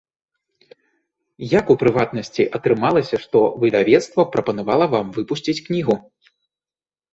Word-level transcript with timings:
Як, 1.59 1.65
у 1.73 1.75
прыватнасці, 1.83 2.43
атрымалася, 2.59 3.15
што 3.27 3.39
выдавецтва 3.65 4.27
прапанавала 4.39 4.85
вам 4.97 5.15
выпусціць 5.21 5.59
кнігу? 5.71 5.95